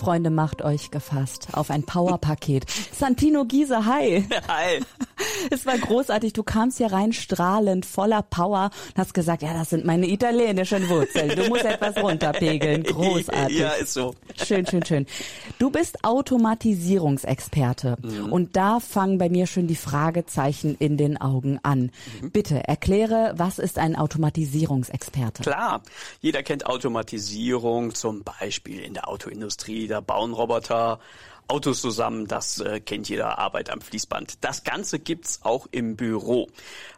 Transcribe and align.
Freunde, 0.00 0.30
macht 0.30 0.62
euch 0.62 0.90
gefasst 0.90 1.48
auf 1.52 1.70
ein 1.70 1.82
Powerpaket. 1.82 2.64
Santino 2.98 3.44
Giese, 3.44 3.84
hi. 3.84 4.24
Hi. 4.48 4.80
Es 5.50 5.66
war 5.66 5.76
großartig. 5.76 6.32
Du 6.32 6.42
kamst 6.42 6.78
hier 6.78 6.92
rein 6.92 7.12
strahlend, 7.12 7.86
voller 7.86 8.22
Power 8.22 8.70
und 8.88 8.98
hast 8.98 9.14
gesagt, 9.14 9.42
ja, 9.42 9.52
das 9.52 9.70
sind 9.70 9.84
meine 9.84 10.06
italienischen 10.06 10.88
Wurzeln. 10.88 11.36
Du 11.36 11.48
musst 11.48 11.64
etwas 11.64 11.96
runterpegeln. 11.96 12.82
Großartig. 12.84 13.58
Ja, 13.58 13.70
ist 13.70 13.92
so. 13.92 14.14
Schön, 14.42 14.66
schön, 14.66 14.84
schön. 14.84 15.06
Du 15.58 15.70
bist 15.70 16.04
Automatisierungsexperte 16.04 17.96
mhm. 18.02 18.32
und 18.32 18.56
da 18.56 18.80
fangen 18.80 19.18
bei 19.18 19.28
mir 19.28 19.46
schon 19.46 19.66
die 19.66 19.76
Fragezeichen 19.76 20.76
in 20.78 20.96
den 20.96 21.20
Augen 21.20 21.58
an. 21.62 21.90
Mhm. 22.20 22.30
Bitte 22.30 22.66
erkläre, 22.66 23.34
was 23.36 23.58
ist 23.58 23.78
ein 23.78 23.96
Automatisierungsexperte? 23.96 25.42
Klar, 25.42 25.82
jeder 26.20 26.42
kennt 26.42 26.66
Automatisierung, 26.66 27.94
zum 27.94 28.22
Beispiel 28.22 28.80
in 28.80 28.94
der 28.94 29.08
Autoindustrie 29.08 29.86
da 29.90 30.00
bauen 30.00 30.32
Roboter 30.32 30.98
Autos 31.50 31.80
zusammen, 31.80 32.28
das 32.28 32.60
äh, 32.60 32.78
kennt 32.78 33.08
jeder 33.08 33.38
Arbeit 33.38 33.70
am 33.70 33.80
Fließband. 33.80 34.44
Das 34.44 34.62
Ganze 34.62 35.00
gibt's 35.00 35.40
auch 35.42 35.66
im 35.72 35.96
Büro. 35.96 36.46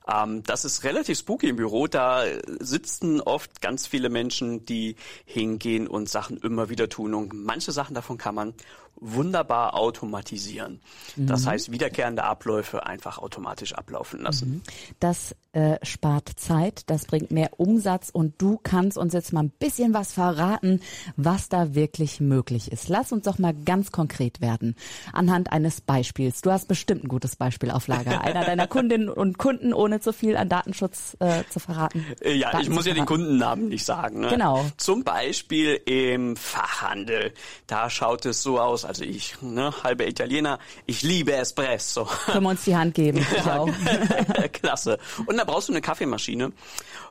Ähm, 0.07 0.43
das 0.43 0.67
ist 0.67 0.85
relativ 0.85 1.19
spooky 1.19 1.49
im 1.49 1.57
Büro. 1.57 1.87
Da 1.87 2.25
sitzen 2.61 3.23
oft 3.23 3.63
ganz 3.63 3.87
viele 3.87 4.11
Menschen, 4.11 4.67
die 4.67 4.97
hingehen 5.25 5.89
und 5.89 6.11
Sachen 6.11 6.37
immer 6.37 6.69
wieder 6.69 6.91
tun. 6.91 7.15
Und 7.15 7.33
manche 7.33 7.73
Sachen 7.73 7.95
davon 7.95 8.19
kann 8.19 8.35
man 8.35 8.55
wunderbar 8.97 9.75
automatisieren. 9.75 10.81
Mhm. 11.17 11.27
Das 11.27 11.47
heißt, 11.47 11.73
wiederkehrende 11.73 12.25
Abläufe 12.25 12.87
einfach 12.87 13.19
automatisch 13.19 13.75
ablaufen 13.75 14.23
lassen. 14.23 14.51
Mhm. 14.51 14.63
Das 15.01 15.35
äh, 15.53 15.77
spart 15.83 16.31
Zeit, 16.37 16.85
das 16.87 17.05
bringt 17.05 17.31
mehr 17.31 17.51
Umsatz 17.59 18.09
und 18.11 18.41
du 18.41 18.59
kannst 18.63 18.97
uns 18.97 19.13
jetzt 19.13 19.33
mal 19.33 19.43
ein 19.43 19.51
bisschen 19.51 19.93
was 19.93 20.13
verraten, 20.13 20.81
was 21.17 21.49
da 21.49 21.75
wirklich 21.75 22.21
möglich 22.21 22.73
ist. 22.73 22.89
Lass 22.89 23.13
uns 23.13 23.25
doch 23.25 23.39
mal 23.39 23.53
ganz 23.53 23.93
konkret 23.93 24.41
werden 24.41 24.77
anhand 25.13 25.53
eines 25.53 25.81
Beispiels. 25.81 26.41
Du 26.41 26.51
hast 26.51 26.69
bestimmt 26.69 27.05
ein 27.05 27.09
gutes 27.09 27.37
Beispiel 27.37 27.71
auf 27.71 27.87
Lager. 27.87 28.21
Einer 28.25 28.45
deiner 28.45 28.67
Kundinnen 28.67 29.09
und 29.11 29.37
Kunden, 29.37 29.75
ohne 29.75 30.01
zu 30.01 30.13
viel 30.13 30.37
an 30.37 30.49
Datenschutz 30.49 31.17
äh, 31.21 31.43
zu 31.51 31.61
verraten. 31.61 32.07
Äh, 32.21 32.33
ja, 32.35 32.51
Daten 32.51 32.65
ich 32.65 32.71
muss 32.71 32.87
ja 32.87 32.95
den 32.95 33.07
Kundennamen 33.07 33.69
nicht 33.69 33.85
sagen. 33.85 34.21
Ne? 34.21 34.29
Genau. 34.29 34.65
Zum 34.79 35.05
Beispiel 35.05 35.75
im 35.85 36.37
Fachhandel. 36.37 37.35
Da 37.67 37.91
schaut 37.91 38.25
es 38.25 38.43
so 38.43 38.59
aus, 38.59 38.82
also 38.85 39.05
ich, 39.05 39.41
ne, 39.41 39.73
halbe 39.83 40.07
Italiener, 40.07 40.59
ich 40.87 41.03
liebe 41.03 41.35
Espresso. 41.35 42.09
Können 42.27 42.45
wir 42.45 42.51
uns 42.51 42.65
die 42.65 42.77
Hand 42.77 42.95
geben? 42.95 43.25
Auch. 43.47 43.69
Klasse. 44.53 44.99
Und 45.27 45.37
da 45.37 45.45
brauchst 45.45 45.69
du 45.69 45.73
eine 45.73 45.81
Kaffeemaschine, 45.81 46.53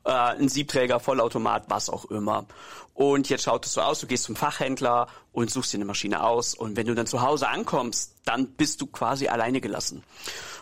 äh, 0.06 0.12
einen 0.12 0.50
Siebträger, 0.50 1.00
Vollautomat, 1.00 1.66
was 1.70 1.90
auch 1.90 2.06
immer. 2.06 2.46
Und 2.94 3.30
jetzt 3.30 3.44
schaut 3.44 3.66
es 3.66 3.74
so 3.74 3.82
aus, 3.82 4.00
du 4.00 4.08
gehst 4.08 4.26
zum 4.26 4.36
Fachhändler 4.36 5.08
und 5.32 5.50
suchst 5.50 5.74
dir 5.74 5.78
eine 5.78 5.86
Maschine 5.86 6.24
aus. 6.24 6.54
Und 6.54 6.76
wenn 6.76 6.88
du 6.88 6.94
dann 6.94 7.08
zu 7.08 7.22
Hause 7.22 7.48
ankommst, 7.48 8.14
dann 8.26 8.48
bist 8.48 8.82
du 8.82 8.88
quasi 8.88 9.28
alleine 9.28 9.62
gelassen. 9.62 10.04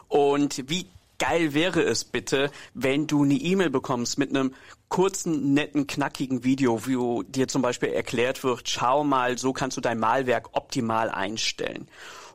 Und 0.07 0.69
wie 0.69 0.87
geil 1.19 1.53
wäre 1.53 1.81
es 1.81 2.03
bitte, 2.03 2.51
wenn 2.73 3.05
du 3.05 3.23
eine 3.23 3.35
E-Mail 3.35 3.69
bekommst 3.69 4.17
mit 4.17 4.29
einem 4.29 4.55
kurzen, 4.87 5.53
netten, 5.53 5.85
knackigen 5.85 6.43
Video, 6.43 6.87
wo 6.87 7.21
dir 7.23 7.47
zum 7.47 7.61
Beispiel 7.61 7.89
erklärt 7.89 8.43
wird, 8.43 8.67
schau 8.67 9.03
mal, 9.03 9.37
so 9.37 9.53
kannst 9.53 9.77
du 9.77 9.81
dein 9.81 9.99
Malwerk 9.99 10.49
optimal 10.53 11.09
einstellen. 11.09 11.87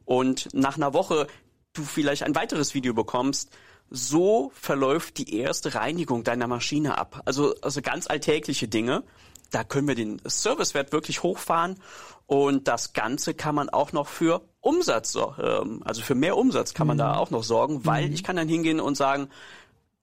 Und 0.05 0.49
nach 0.55 0.77
einer 0.77 0.93
Woche 0.93 1.27
du 1.73 1.83
vielleicht 1.83 2.23
ein 2.23 2.35
weiteres 2.35 2.75
Video 2.75 2.95
bekommst, 2.95 3.51
so 3.91 4.53
verläuft 4.55 5.19
die 5.19 5.37
erste 5.37 5.75
Reinigung 5.75 6.25
deiner 6.25 6.47
Maschine 6.47 6.97
ab. 6.99 7.23
Also, 7.25 7.55
also 7.61 7.83
ganz 7.83 8.07
alltägliche 8.07 8.69
Dinge. 8.69 9.03
Da 9.51 9.63
können 9.63 9.87
wir 9.87 9.95
den 9.95 10.21
Servicewert 10.25 10.93
wirklich 10.93 11.23
hochfahren 11.23 11.81
und 12.27 12.69
das 12.69 12.93
Ganze 12.93 13.35
kann 13.35 13.55
man 13.55 13.69
auch 13.69 13.93
noch 13.93 14.09
für 14.09 14.43
Umsatz, 14.61 15.17
ähm, 15.17 15.83
also 15.85 16.03
für 16.03 16.15
mehr 16.15 16.37
Umsatz 16.37 16.73
kann 16.73 16.87
man 16.87 16.97
mhm. 16.97 17.01
da 17.01 17.17
auch 17.17 17.31
noch 17.31 17.45
sorgen, 17.45 17.85
weil 17.85 18.09
mhm. 18.09 18.15
ich 18.15 18.25
kann 18.25 18.37
dann 18.37 18.49
hingehen 18.49 18.81
und 18.81 18.97
sagen, 18.97 19.29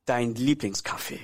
dein 0.05 0.35
Lieblingskaffee, 0.35 1.19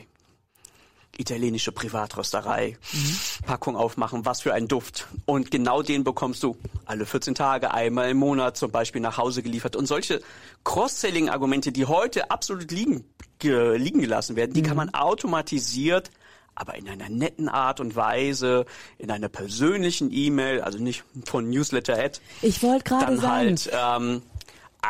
italienische 1.18 1.72
Privatrösterei, 1.72 2.78
mhm. 2.92 3.46
Packung 3.46 3.76
aufmachen, 3.76 4.26
was 4.26 4.42
für 4.42 4.54
ein 4.54 4.68
Duft. 4.68 5.08
Und 5.26 5.52
genau 5.52 5.84
den 5.84 6.04
bekommst 6.04 6.42
du 6.42 6.58
alle 6.86 7.06
14 7.06 7.36
Tage, 7.36 7.74
einmal 7.74 8.10
im 8.10 8.18
Monat 8.18 8.58
zum 8.58 8.72
Beispiel 8.72 9.02
nach 9.02 9.18
Hause 9.18 9.44
geliefert. 9.44 9.76
Und 9.76 9.86
solche 9.86 10.22
Cross-Selling-Argumente, 10.64 11.72
die 11.72 11.86
heute 11.86 12.32
absolut 12.32 12.72
liegen, 12.72 13.06
ge, 13.38 13.78
liegen 13.78 14.02
gelassen 14.02 14.36
werden, 14.36 14.54
die 14.54 14.62
mhm. 14.62 14.66
kann 14.66 14.78
man 14.78 14.94
automatisiert 14.94 16.10
aber 16.58 16.76
in 16.76 16.90
einer 16.90 17.08
netten 17.08 17.50
Art 17.50 17.80
und 17.80 17.96
Weise, 17.96 18.66
in 18.98 19.12
einer 19.12 19.30
persönlichen 19.30 20.12
E-Mail, 20.12 20.62
also 20.62 20.80
nicht 20.80 21.04
von 21.26 21.50
Newsletter-Ad. 21.50 22.20
Ich 22.42 22.64
wollte 22.64 22.84
gerade 22.84 23.18
sagen. 23.18 23.28
Halt, 23.28 23.70
ähm, 23.72 24.22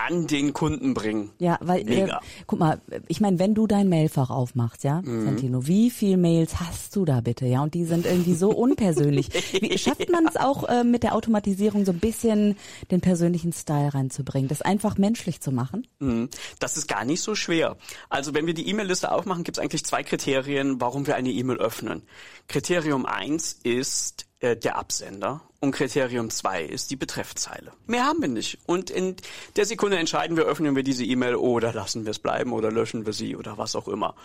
an 0.06 0.28
den 0.28 0.54
Kunden 0.54 0.94
bringen. 0.94 1.32
Ja, 1.40 1.58
weil 1.62 1.90
äh, 1.90 2.08
guck 2.46 2.60
mal, 2.60 2.82
ich 3.08 3.22
meine, 3.22 3.40
wenn 3.40 3.54
du 3.54 3.68
dein 3.68 3.90
Mailfach 3.90 4.30
aufmachst, 4.30 4.84
ja, 4.84 5.02
mhm. 5.02 5.26
Santino, 5.26 5.68
wie 5.68 5.90
viel 5.90 6.18
Mails 6.18 6.60
hast 6.60 6.96
du 6.96 7.06
da 7.06 7.22
bitte, 7.22 7.46
ja? 7.46 7.64
Und 7.64 7.74
die 7.74 7.86
sind 7.86 8.06
irgendwie 8.06 8.36
so 8.36 8.52
unpersönlich. 8.52 9.30
Wie, 9.54 9.78
schafft 9.78 10.10
man 10.10 10.26
es 10.28 10.38
auch 10.38 10.68
äh, 10.68 10.84
mit 10.84 11.04
der 11.04 11.16
Automatisierung 11.16 11.86
so 11.86 11.92
ein 11.92 12.00
bisschen 12.00 12.58
den 12.92 13.02
persönlichen 13.02 13.54
Style 13.54 13.94
reinzubringen, 13.94 14.48
das 14.48 14.62
einfach 14.62 14.98
menschlich 14.98 15.42
zu 15.42 15.52
machen? 15.52 15.88
Mhm. 16.00 16.30
Das 16.60 16.78
ist 16.78 16.88
gar 16.88 17.06
nicht 17.06 17.22
so 17.22 17.36
schwer. 17.36 17.78
Also 18.10 18.34
wenn 18.34 18.46
wir 18.46 18.54
die 18.54 18.68
E-Mail-Liste 18.70 19.12
aufmachen, 19.12 19.44
gibt 19.44 19.58
es 19.58 19.64
eigentlich 19.64 19.86
zwei 19.86 20.04
Kriterien, 20.04 20.80
warum 20.82 21.08
wir 21.08 21.16
eine 21.16 21.30
E-Mail 21.30 21.58
öffnen. 21.58 22.04
Kriterium 22.48 23.06
eins 23.06 23.54
ist 23.64 24.28
äh, 24.40 24.56
der 24.56 24.78
Absender 24.78 25.42
und 25.60 25.72
Kriterium 25.72 26.30
2 26.30 26.64
ist 26.64 26.92
die 26.92 26.96
Betreffzeile. 26.96 27.72
Mehr 27.88 28.06
haben 28.06 28.22
wir 28.22 28.28
nicht. 28.28 28.60
Und 28.68 28.90
in 28.90 29.16
der 29.56 29.66
Sekunde 29.66 29.98
entscheiden 29.98 30.38
wir, 30.38 30.44
öffnen 30.44 30.76
wir 30.76 30.84
diese 30.84 31.04
E-Mail 31.04 31.36
oder 31.36 31.74
lassen 31.74 32.06
wir 32.06 32.12
es 32.12 32.20
bleiben 32.20 32.54
oder 32.54 32.72
löschen 32.72 33.06
wir 33.06 33.14
sie 33.14 33.36
oder 33.36 33.58
was 33.58 33.76
auch 33.76 33.88
immer. 33.88 34.16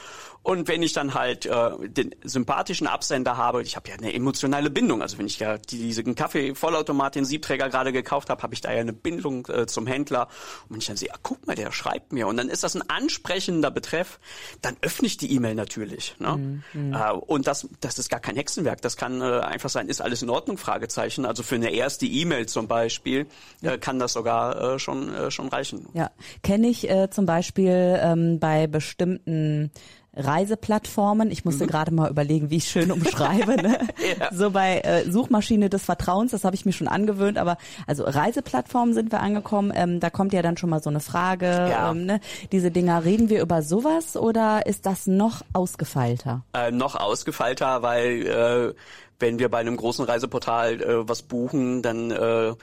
Und 0.42 0.69
wenn 0.69 0.82
ich 0.82 0.92
dann 0.92 1.15
halt 1.15 1.47
äh, 1.47 1.71
den 1.88 2.15
sympathischen 2.25 2.87
Absender 2.87 3.37
habe, 3.37 3.62
ich 3.62 3.76
habe 3.76 3.88
ja 3.88 3.94
eine 3.94 4.12
emotionale 4.12 4.71
Bindung. 4.71 5.00
Also 5.00 5.19
wenn 5.19 5.26
ich 5.26 5.38
ja 5.38 5.56
diesen 5.56 6.15
Kaffee-Vollautomat, 6.15 7.15
den 7.15 7.25
Siebträger 7.25 7.69
gerade 7.71 7.92
gekauft 7.92 8.28
habe, 8.28 8.42
habe 8.42 8.53
ich 8.53 8.60
da 8.60 8.72
ja 8.72 8.81
eine 8.81 8.92
Bindung 8.92 9.47
äh, 9.47 9.66
zum 9.66 9.87
Händler. 9.87 10.28
Und 10.65 10.71
wenn 10.71 10.78
ich 10.78 10.87
dann 10.87 10.97
sehe, 10.97 11.15
ah, 11.15 11.19
guck 11.22 11.47
mal, 11.47 11.54
der 11.54 11.71
schreibt 11.71 12.12
mir 12.12 12.26
und 12.26 12.37
dann 12.37 12.48
ist 12.48 12.65
das 12.65 12.75
ein 12.75 12.82
ansprechender 12.91 13.71
Betreff, 13.71 14.19
dann 14.62 14.76
öffne 14.81 15.06
ich 15.06 15.16
die 15.16 15.32
E-Mail 15.32 15.54
natürlich. 15.54 16.16
Ne? 16.19 16.60
Mhm. 16.72 16.92
Äh, 16.92 17.12
und 17.12 17.47
das, 17.47 17.69
das 17.81 17.98
ist 17.98 18.10
gar 18.10 18.21
kein 18.21 18.34
Hexenwerk. 18.34 18.82
Das 18.82 18.97
kann 18.97 19.21
äh, 19.21 19.41
einfach 19.41 19.71
sein, 19.71 19.88
ist 19.88 20.03
alles 20.03 20.22
in 20.22 20.31
Ordnung? 20.31 20.59
Fragezeichen. 20.59 21.25
Also 21.32 21.44
für 21.44 21.54
eine 21.54 21.70
erste 21.70 22.04
E-Mail 22.04 22.44
zum 22.44 22.69
Beispiel 22.69 23.26
ja. 23.62 23.72
äh, 23.72 23.78
kann 23.78 23.98
das 23.98 24.12
sogar 24.12 24.75
äh, 24.75 24.78
schon 24.78 25.15
äh, 25.15 25.31
schon 25.31 25.48
reichen. 25.48 25.87
Ja, 25.94 26.10
kenne 26.43 26.69
ich 26.69 26.91
äh, 26.91 27.09
zum 27.09 27.25
Beispiel 27.25 27.98
ähm, 28.03 28.38
bei 28.38 28.66
bestimmten 28.66 29.71
Reiseplattformen. 30.14 31.30
Ich 31.30 31.44
musste 31.44 31.64
mhm. 31.64 31.68
gerade 31.68 31.94
mal 31.94 32.10
überlegen, 32.10 32.50
wie 32.50 32.56
ich 32.56 32.64
schön 32.64 32.90
umschreibe. 32.92 33.56
Ne? 33.56 33.78
ja. 34.20 34.28
So 34.32 34.50
bei 34.50 34.80
äh, 34.80 35.10
Suchmaschine 35.10 35.70
des 35.70 35.84
Vertrauens, 35.84 36.32
das 36.32 36.44
habe 36.44 36.54
ich 36.54 36.66
mir 36.66 36.72
schon 36.72 36.88
angewöhnt. 36.88 37.38
Aber 37.38 37.56
also 37.86 38.04
Reiseplattformen 38.04 38.94
sind 38.94 39.10
wir 39.10 39.20
angekommen. 39.20 39.72
Ähm, 39.74 40.00
da 40.00 40.10
kommt 40.10 40.32
ja 40.32 40.42
dann 40.42 40.56
schon 40.56 40.70
mal 40.70 40.82
so 40.82 40.90
eine 40.90 41.00
Frage. 41.00 41.46
Ja. 41.46 41.90
Ähm, 41.90 42.04
ne? 42.04 42.20
Diese 42.52 42.70
Dinger, 42.70 43.04
reden 43.04 43.30
wir 43.30 43.40
über 43.40 43.62
sowas 43.62 44.16
oder 44.16 44.66
ist 44.66 44.86
das 44.86 45.06
noch 45.06 45.42
ausgefeilter? 45.52 46.44
Äh, 46.52 46.70
noch 46.72 46.94
ausgefeilter, 46.94 47.82
weil 47.82 48.26
äh, 48.26 48.74
wenn 49.18 49.38
wir 49.38 49.48
bei 49.48 49.58
einem 49.58 49.76
großen 49.76 50.04
Reiseportal 50.04 50.82
äh, 50.82 51.08
was 51.08 51.22
buchen, 51.22 51.80
dann 51.80 52.10
äh, 52.10 52.54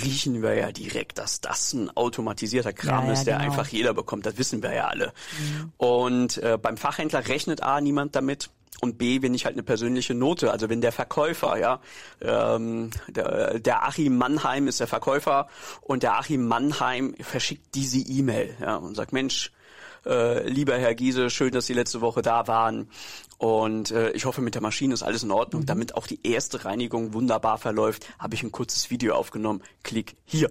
riechen 0.00 0.42
wir 0.42 0.54
ja 0.54 0.72
direkt, 0.72 1.18
dass 1.18 1.40
das 1.40 1.72
ein 1.72 1.94
automatisierter 1.96 2.72
Kram 2.72 3.02
ja, 3.02 3.06
ja, 3.06 3.12
ist, 3.12 3.24
der 3.24 3.38
genau. 3.38 3.50
einfach 3.50 3.68
jeder 3.68 3.94
bekommt. 3.94 4.26
Das 4.26 4.38
wissen 4.38 4.62
wir 4.62 4.72
ja 4.72 4.88
alle. 4.88 5.12
Mhm. 5.38 5.72
Und 5.76 6.38
äh, 6.38 6.58
beim 6.60 6.76
Fachhändler 6.76 7.28
rechnet 7.28 7.62
A 7.62 7.80
niemand 7.80 8.16
damit. 8.16 8.50
Und 8.80 8.98
B, 8.98 9.22
wenn 9.22 9.32
ich 9.32 9.44
halt 9.44 9.54
eine 9.54 9.62
persönliche 9.62 10.12
Note, 10.12 10.50
also 10.50 10.68
wenn 10.68 10.80
der 10.80 10.90
Verkäufer, 10.90 11.56
ja, 11.56 11.80
ähm, 12.20 12.90
der, 13.06 13.60
der 13.60 13.86
Achim 13.86 14.16
Mannheim 14.18 14.66
ist 14.66 14.80
der 14.80 14.88
Verkäufer 14.88 15.46
und 15.82 16.02
der 16.02 16.18
Achim 16.18 16.48
Mannheim 16.48 17.14
verschickt 17.20 17.76
diese 17.76 17.98
E-Mail 17.98 18.56
ja, 18.60 18.76
und 18.76 18.96
sagt, 18.96 19.12
Mensch, 19.12 19.52
äh, 20.06 20.48
lieber 20.48 20.76
Herr 20.76 20.94
Giese, 20.94 21.30
schön, 21.30 21.52
dass 21.52 21.66
Sie 21.66 21.74
letzte 21.74 22.00
Woche 22.00 22.22
da 22.22 22.46
waren. 22.46 22.88
Und 23.38 23.90
äh, 23.90 24.10
ich 24.12 24.24
hoffe, 24.24 24.40
mit 24.40 24.54
der 24.54 24.62
Maschine 24.62 24.94
ist 24.94 25.02
alles 25.02 25.22
in 25.22 25.30
Ordnung. 25.30 25.62
Mhm. 25.62 25.66
Damit 25.66 25.94
auch 25.96 26.06
die 26.06 26.20
erste 26.22 26.64
Reinigung 26.64 27.12
wunderbar 27.12 27.58
verläuft, 27.58 28.06
habe 28.18 28.34
ich 28.34 28.42
ein 28.42 28.52
kurzes 28.52 28.90
Video 28.90 29.14
aufgenommen. 29.14 29.62
Klick 29.82 30.16
hier. 30.24 30.50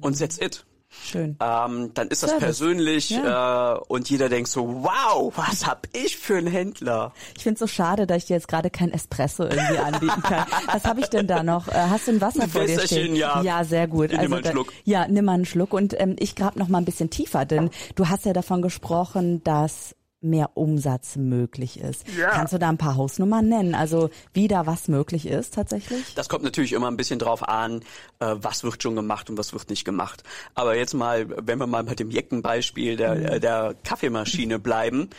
Und 0.00 0.18
that's 0.18 0.38
it. 0.38 0.64
Schön. 0.88 1.36
Ähm, 1.40 1.90
dann 1.94 2.08
ist 2.08 2.22
das 2.22 2.30
Service. 2.30 2.44
persönlich 2.44 3.10
Ja. 3.10 3.74
äh, 3.74 3.78
und 3.88 4.08
jeder 4.08 4.28
denkt 4.28 4.48
so, 4.48 4.82
wow, 4.84 5.32
was 5.36 5.66
hab 5.66 5.86
ich 5.92 6.16
für 6.16 6.36
einen 6.38 6.46
Händler? 6.46 7.12
Ich 7.36 7.42
finde 7.42 7.54
es 7.54 7.58
so 7.60 7.66
schade, 7.66 8.06
dass 8.06 8.18
ich 8.18 8.26
dir 8.26 8.34
jetzt 8.34 8.46
gerade 8.48 8.70
kein 8.70 8.92
Espresso 8.92 9.44
irgendwie 9.44 9.78
anbieten 9.78 10.22
kann. 10.22 10.46
Was 10.72 10.84
habe 10.84 11.00
ich 11.00 11.06
denn 11.08 11.26
da 11.26 11.42
noch? 11.42 11.66
Äh, 11.68 11.72
Hast 11.72 12.06
du 12.06 12.12
ein 12.12 12.20
Wasser 12.20 12.44
Ein 12.44 12.50
vor 12.50 12.64
dir 12.64 12.78
stehen? 12.80 13.16
ja. 13.16 13.42
Ja, 13.42 13.64
sehr 13.64 13.88
gut. 13.88 14.10
Nimm 14.12 14.30
mal 14.30 14.36
einen 14.36 14.44
da- 14.44 14.50
Schluck. 14.52 14.72
Ja, 14.84 15.08
nimm 15.08 15.24
mal 15.24 15.32
einen 15.32 15.44
Schluck. 15.44 15.72
Und 15.72 15.98
ähm, 16.00 16.14
ich 16.20 16.36
grab 16.36 16.54
noch 16.56 16.68
mal 16.68 16.78
ein 16.78 16.84
bisschen 16.84 17.10
tiefer, 17.10 17.44
denn 17.44 17.70
du 17.96 18.08
hast 18.08 18.24
ja 18.24 18.32
davon 18.32 18.62
gesprochen, 18.62 19.42
dass 19.42 19.95
mehr 20.20 20.50
Umsatz 20.54 21.16
möglich 21.16 21.78
ist. 21.80 22.04
Ja. 22.16 22.30
Kannst 22.30 22.52
du 22.52 22.58
da 22.58 22.68
ein 22.68 22.78
paar 22.78 22.96
Hausnummern 22.96 23.48
nennen? 23.48 23.74
Also 23.74 24.10
wie 24.32 24.48
da 24.48 24.66
was 24.66 24.88
möglich 24.88 25.26
ist 25.26 25.54
tatsächlich? 25.54 26.14
Das 26.14 26.28
kommt 26.28 26.42
natürlich 26.42 26.72
immer 26.72 26.90
ein 26.90 26.96
bisschen 26.96 27.18
drauf 27.18 27.46
an, 27.46 27.80
äh, 28.18 28.34
was 28.36 28.64
wird 28.64 28.82
schon 28.82 28.96
gemacht 28.96 29.28
und 29.28 29.36
was 29.36 29.52
wird 29.52 29.68
nicht 29.68 29.84
gemacht. 29.84 30.22
Aber 30.54 30.76
jetzt 30.76 30.94
mal, 30.94 31.28
wenn 31.46 31.58
wir 31.58 31.66
mal 31.66 31.84
bei 31.84 31.94
dem 31.94 32.10
Jeckenbeispiel 32.10 32.96
der, 32.96 33.34
äh, 33.34 33.40
der 33.40 33.74
Kaffeemaschine 33.84 34.58
bleiben, 34.58 35.10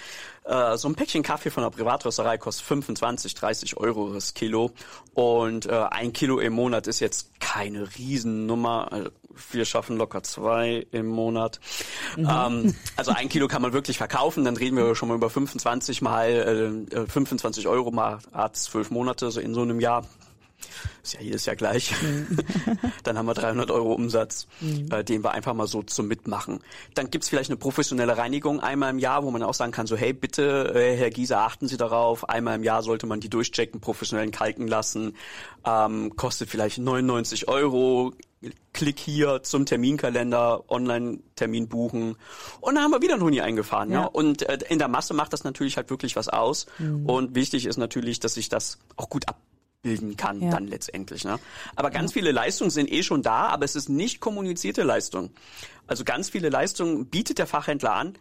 äh, 0.45 0.77
so 0.77 0.87
ein 0.87 0.95
Päckchen 0.95 1.23
Kaffee 1.23 1.51
von 1.51 1.63
der 1.63 1.69
Privatrösterei 1.69 2.37
kostet 2.37 2.65
25, 2.65 3.35
30 3.35 3.77
Euro 3.77 4.13
das 4.13 4.33
Kilo 4.33 4.71
und 5.13 5.69
ein 5.69 6.13
Kilo 6.13 6.39
im 6.39 6.53
Monat 6.53 6.87
ist 6.87 6.99
jetzt 6.99 7.39
keine 7.39 7.87
Riesennummer. 7.97 9.09
Wir 9.51 9.65
schaffen 9.65 9.97
locker 9.97 10.23
zwei 10.23 10.85
im 10.91 11.07
Monat. 11.07 11.59
Ähm, 12.17 12.75
also 12.95 13.11
ein 13.11 13.29
Kilo 13.29 13.47
kann 13.47 13.61
man 13.61 13.73
wirklich 13.73 13.97
verkaufen, 13.97 14.45
dann 14.45 14.57
reden 14.57 14.77
wir 14.77 14.95
schon 14.95 15.09
mal 15.09 15.15
über 15.15 15.29
25 15.29 16.01
mal 16.01 16.85
äh, 16.91 16.95
äh, 16.95 17.07
25 17.07 17.67
Euro 17.67 17.91
mal 17.91 18.19
ah, 18.31 18.51
zwölf 18.51 18.91
Monate 18.91 19.31
so 19.31 19.39
in 19.39 19.53
so 19.53 19.61
einem 19.61 19.79
Jahr. 19.79 20.05
Ist 21.03 21.13
ja 21.13 21.21
jedes 21.21 21.45
Jahr 21.45 21.55
gleich. 21.55 21.93
Dann 23.03 23.17
haben 23.17 23.27
wir 23.27 23.33
300 23.33 23.71
Euro 23.71 23.93
Umsatz, 23.93 24.47
äh, 24.89 25.03
den 25.03 25.23
wir 25.23 25.31
einfach 25.31 25.53
mal 25.53 25.67
so 25.67 25.83
zum 25.83 26.07
Mitmachen. 26.07 26.59
Dann 26.95 27.09
gibt's 27.09 27.29
vielleicht 27.29 27.49
eine 27.49 27.57
professionelle 27.57 28.17
Reinigung 28.17 28.59
einmal 28.59 28.89
im 28.89 28.99
Jahr, 28.99 29.23
wo 29.23 29.31
man 29.31 29.43
auch 29.43 29.53
sagen 29.53 29.71
kann, 29.71 29.87
so 29.87 29.95
hey, 29.95 30.13
bitte, 30.13 30.73
äh, 30.75 30.97
Herr 30.97 31.09
Gieser, 31.09 31.41
achten 31.41 31.67
Sie 31.67 31.77
darauf. 31.77 32.27
Einmal 32.27 32.55
im 32.55 32.63
Jahr 32.63 32.83
sollte 32.83 33.05
man 33.05 33.19
die 33.19 33.29
durchchecken, 33.29 33.79
professionellen 33.79 34.31
kalken 34.31 34.67
lassen. 34.67 35.15
Ähm, 35.65 36.15
kostet 36.15 36.49
vielleicht 36.49 36.79
99 36.79 37.47
Euro. 37.47 38.13
Klick 38.73 38.99
hier 38.99 39.41
zum 39.41 39.65
Terminkalender, 39.65 40.69
Online-Termin 40.69 41.67
buchen. 41.67 42.15
Und 42.61 42.75
dann 42.75 42.83
haben 42.83 42.91
wir 42.91 43.01
wieder 43.01 43.15
einen 43.15 43.23
Huni 43.23 43.41
eingefahren. 43.41 43.91
Ja. 43.91 44.01
Ja. 44.01 44.07
Und 44.07 44.43
äh, 44.43 44.59
in 44.69 44.77
der 44.77 44.87
Masse 44.87 45.13
macht 45.15 45.33
das 45.33 45.43
natürlich 45.43 45.77
halt 45.77 45.89
wirklich 45.89 46.15
was 46.15 46.29
aus. 46.29 46.67
Mhm. 46.77 47.07
Und 47.07 47.35
wichtig 47.35 47.65
ist 47.65 47.77
natürlich, 47.77 48.19
dass 48.19 48.35
sich 48.35 48.49
das 48.49 48.77
auch 48.95 49.09
gut 49.09 49.25
abbilden 49.27 50.17
kann 50.17 50.41
Ja. 50.41 50.51
dann 50.51 50.67
letztendlich. 50.67 51.23
Ne? 51.23 51.39
Aber 51.75 51.89
ganz 51.89 52.13
viele 52.13 52.31
Leistungen 52.31 52.69
sind 52.69 52.91
eh 52.91 53.01
schon 53.01 53.23
da, 53.23 53.47
aber 53.47 53.65
es 53.65 53.75
ist 53.75 53.89
nicht 53.89 54.19
kommunizierte 54.19 54.83
Leistung. 54.83 55.31
Also 55.87 56.03
ganz 56.03 56.29
viele 56.29 56.49
Leistungen 56.49 57.07
bietet 57.07 57.39
der 57.39 57.47
Fachhändler 57.47 57.93
an, 57.95 58.17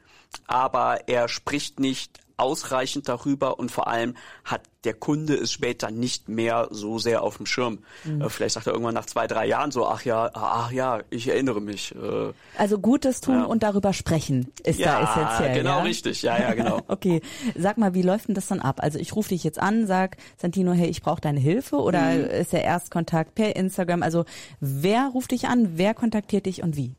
aber 0.47 1.09
er 1.09 1.29
spricht 1.29 1.79
nicht 1.81 2.21
ausreichend 2.37 3.09
darüber 3.09 3.59
und 3.59 3.71
vor 3.71 3.89
allem 3.89 4.15
hat 4.45 4.63
der 4.85 4.95
Kunde 4.95 5.35
es 5.35 5.51
später 5.53 5.91
nicht 5.91 6.29
mehr 6.29 6.69
so 6.71 6.99
sehr 6.99 7.23
auf 7.23 7.39
dem 7.39 7.47
Schirm. 7.47 7.81
Mhm. 8.05 8.21
Äh, 8.23 8.29
vielleicht 8.31 8.55
sagt 8.55 8.67
er 8.69 8.73
irgendwann 8.73 8.95
nach 8.95 9.07
zwei, 9.07 9.27
drei 9.27 9.47
Jahren 9.47 9.71
so, 9.73 9.87
ach 9.87 10.03
ja, 10.05 10.31
ach 10.35 10.71
ja, 10.71 11.01
ich 11.11 11.27
erinnere 11.29 11.61
mich. 11.61 11.95
Äh, 11.95 12.33
Also 12.57 12.79
Gutes 12.79 13.21
tun 13.21 13.35
Ja. 13.41 13.45
und 13.45 13.63
darüber 13.63 13.93
sprechen 13.93 14.53
ist 14.63 14.85
da 14.85 15.03
essentiell. 15.03 15.59
genau 15.59 15.79
ja? 15.79 15.83
richtig, 15.83 16.23
ja, 16.23 16.39
ja, 16.39 16.55
genau. 16.55 16.83
Okay, 16.89 17.21
sag 17.57 17.79
mal, 17.79 17.95
wie 17.95 18.03
läuft 18.03 18.29
denn 18.29 18.35
das 18.37 18.47
dann 18.47 18.61
ab? 18.61 18.81
Also 18.81 18.99
ich 18.99 19.17
rufe 19.17 19.31
dich 19.31 19.43
jetzt 19.43 19.59
an, 19.59 19.87
sag 19.87 20.17
Santino, 20.37 20.73
hey, 20.73 20.89
ich 20.89 21.03
brauche 21.03 21.21
deine 21.21 21.41
Hilfe 21.41 21.77
oder 21.77 21.97
Mhm. 22.13 22.25
ist 22.27 22.53
der 22.53 22.63
Erstkontakt 22.63 23.35
per 23.35 23.57
Instagram? 23.57 24.03
Also 24.03 24.25
wer 24.61 25.09
ruft 25.13 25.33
dich 25.33 25.49
an, 25.49 25.71
wer 25.79 25.95
kontaktiert 25.95 26.47
dich 26.47 26.63
und 26.63 26.77
wie? 26.77 26.95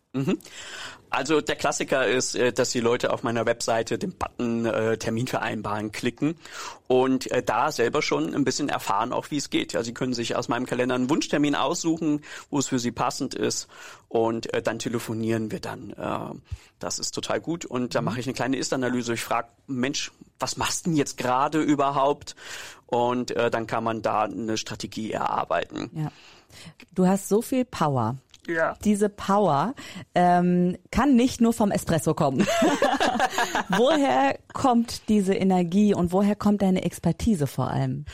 Also 1.09 1.39
der 1.39 1.55
Klassiker 1.55 2.05
ist, 2.05 2.35
äh, 2.35 2.51
dass 2.51 2.71
die 2.71 2.79
Leute 2.79 3.13
auf 3.13 3.23
meiner 3.23 3.45
Webseite 3.45 3.97
den 3.97 4.13
Button 4.13 4.65
äh, 4.65 4.97
Termin 4.97 5.27
vereinbaren 5.27 5.91
klicken 5.91 6.35
und 6.87 7.31
äh, 7.31 7.41
da 7.41 7.71
selber 7.71 8.01
schon 8.01 8.35
ein 8.35 8.43
bisschen 8.43 8.69
erfahren, 8.69 9.13
auch 9.13 9.31
wie 9.31 9.37
es 9.37 9.49
geht. 9.49 9.73
Ja, 9.73 9.83
sie 9.83 9.93
können 9.93 10.13
sich 10.13 10.35
aus 10.35 10.49
meinem 10.49 10.65
Kalender 10.65 10.95
einen 10.95 11.09
Wunschtermin 11.09 11.55
aussuchen, 11.55 12.21
wo 12.49 12.59
es 12.59 12.67
für 12.67 12.79
sie 12.79 12.91
passend 12.91 13.35
ist 13.35 13.67
und 14.09 14.53
äh, 14.53 14.61
dann 14.61 14.79
telefonieren 14.79 15.49
wir 15.51 15.61
dann. 15.61 15.91
Äh, 15.91 16.37
das 16.79 16.99
ist 16.99 17.11
total 17.11 17.39
gut 17.39 17.65
und 17.65 17.95
da 17.95 18.01
mache 18.01 18.19
ich 18.19 18.27
eine 18.27 18.33
kleine 18.33 18.57
Ist-Analyse. 18.57 19.13
Ich 19.13 19.23
frage, 19.23 19.47
Mensch, 19.65 20.11
was 20.39 20.57
machst 20.57 20.85
du 20.85 20.89
denn 20.89 20.97
jetzt 20.97 21.17
gerade 21.17 21.61
überhaupt? 21.61 22.35
Und 22.85 23.31
äh, 23.31 23.49
dann 23.49 23.65
kann 23.67 23.83
man 23.83 24.01
da 24.01 24.23
eine 24.23 24.57
Strategie 24.57 25.11
erarbeiten. 25.11 25.89
Ja. 25.93 26.11
Du 26.93 27.07
hast 27.07 27.27
so 27.27 27.41
viel 27.41 27.65
Power. 27.65 28.17
Ja. 28.47 28.75
Diese 28.83 29.09
Power 29.09 29.75
ähm, 30.15 30.77
kann 30.91 31.15
nicht 31.15 31.41
nur 31.41 31.53
vom 31.53 31.71
Espresso 31.71 32.13
kommen. 32.13 32.39
woher 33.69 34.39
kommt 34.53 35.09
diese 35.09 35.33
Energie 35.33 35.93
und 35.93 36.11
woher 36.11 36.35
kommt 36.35 36.61
deine 36.61 36.83
Expertise 36.83 37.47
vor 37.47 37.69
allem? 37.69 38.05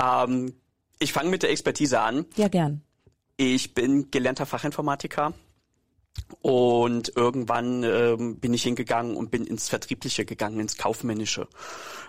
Ähm, 0.00 0.54
ich 0.98 1.12
fange 1.12 1.30
mit 1.30 1.42
der 1.42 1.50
Expertise 1.50 2.00
an. 2.00 2.26
Ja, 2.36 2.48
gern. 2.48 2.82
Ich 3.36 3.74
bin 3.74 4.10
gelernter 4.10 4.46
Fachinformatiker 4.46 5.34
und 6.40 7.16
irgendwann 7.16 7.82
ähm, 7.82 8.36
bin 8.38 8.54
ich 8.54 8.62
hingegangen 8.62 9.16
und 9.16 9.30
bin 9.30 9.46
ins 9.46 9.68
Vertriebliche 9.68 10.24
gegangen, 10.24 10.60
ins 10.60 10.76
Kaufmännische. 10.76 11.48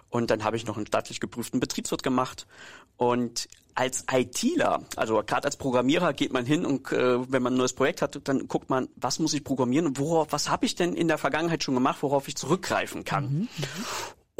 Und 0.09 0.31
dann 0.31 0.43
habe 0.43 0.55
ich 0.55 0.65
noch 0.65 0.77
einen 0.77 0.87
staatlich 0.87 1.19
geprüften 1.19 1.59
Betriebswirt 1.59 2.03
gemacht. 2.03 2.47
Und 2.95 3.47
als 3.75 4.05
ITler, 4.11 4.83
also 4.95 5.21
gerade 5.23 5.45
als 5.45 5.57
Programmierer, 5.57 6.13
geht 6.13 6.33
man 6.33 6.45
hin 6.45 6.65
und 6.65 6.91
äh, 6.91 7.31
wenn 7.31 7.43
man 7.43 7.53
ein 7.53 7.57
neues 7.57 7.73
Projekt 7.73 8.01
hat, 8.01 8.19
dann 8.27 8.47
guckt 8.47 8.69
man, 8.69 8.89
was 8.95 9.19
muss 9.19 9.33
ich 9.33 9.43
programmieren 9.43 9.85
und 9.85 9.99
worauf, 9.99 10.31
was 10.31 10.49
habe 10.49 10.65
ich 10.65 10.75
denn 10.75 10.93
in 10.93 11.07
der 11.07 11.19
Vergangenheit 11.19 11.63
schon 11.63 11.75
gemacht, 11.75 12.01
worauf 12.01 12.27
ich 12.27 12.35
zurückgreifen 12.35 13.03
kann. 13.03 13.47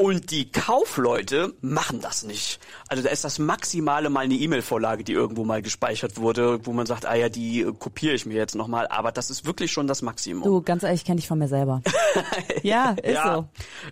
Und 0.00 0.30
die 0.30 0.52
Kaufleute 0.52 1.54
machen 1.60 2.00
das 2.00 2.22
nicht. 2.22 2.60
Also 2.86 3.02
da 3.02 3.10
ist 3.10 3.24
das 3.24 3.40
Maximale 3.40 4.10
mal 4.10 4.20
eine 4.20 4.34
E-Mail-Vorlage, 4.34 5.02
die 5.02 5.12
irgendwo 5.12 5.44
mal 5.44 5.60
gespeichert 5.60 6.18
wurde, 6.18 6.64
wo 6.64 6.72
man 6.72 6.86
sagt, 6.86 7.04
ah 7.04 7.16
ja, 7.16 7.28
die 7.28 7.62
äh, 7.62 7.72
kopiere 7.72 8.14
ich 8.14 8.24
mir 8.24 8.36
jetzt 8.36 8.54
nochmal. 8.54 8.86
Aber 8.86 9.10
das 9.10 9.28
ist 9.28 9.44
wirklich 9.44 9.72
schon 9.72 9.88
das 9.88 10.00
Maximum. 10.02 10.44
Du, 10.44 10.62
ganz 10.62 10.84
ehrlich, 10.84 11.04
kenne 11.04 11.18
ich 11.18 11.26
von 11.26 11.40
mir 11.40 11.48
selber. 11.48 11.82
ja, 12.62 12.92
ist 13.02 13.14
ja. 13.14 13.34
so. 13.34 13.48